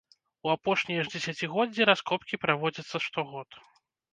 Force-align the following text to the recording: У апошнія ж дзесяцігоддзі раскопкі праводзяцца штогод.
У 0.45 0.51
апошнія 0.53 1.03
ж 1.07 1.11
дзесяцігоддзі 1.13 1.87
раскопкі 1.91 2.41
праводзяцца 2.47 3.05
штогод. 3.07 3.49